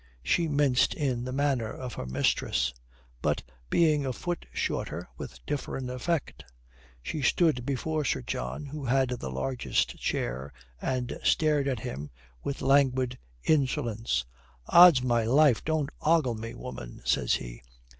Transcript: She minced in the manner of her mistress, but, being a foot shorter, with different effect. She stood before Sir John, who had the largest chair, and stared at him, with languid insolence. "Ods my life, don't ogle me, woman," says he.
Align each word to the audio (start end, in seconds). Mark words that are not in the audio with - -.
She 0.23 0.47
minced 0.47 0.95
in 0.95 1.23
the 1.25 1.31
manner 1.31 1.71
of 1.71 1.93
her 1.93 2.07
mistress, 2.07 2.73
but, 3.21 3.43
being 3.69 4.03
a 4.03 4.11
foot 4.11 4.47
shorter, 4.51 5.07
with 5.15 5.45
different 5.45 5.91
effect. 5.91 6.43
She 7.03 7.21
stood 7.21 7.67
before 7.67 8.03
Sir 8.03 8.23
John, 8.23 8.65
who 8.65 8.83
had 8.85 9.09
the 9.11 9.29
largest 9.29 9.99
chair, 9.99 10.51
and 10.81 11.19
stared 11.23 11.67
at 11.67 11.81
him, 11.81 12.09
with 12.43 12.63
languid 12.63 13.19
insolence. 13.43 14.25
"Ods 14.65 15.03
my 15.03 15.23
life, 15.23 15.63
don't 15.63 15.91
ogle 16.01 16.33
me, 16.33 16.55
woman," 16.55 17.03
says 17.05 17.35
he. 17.35 17.61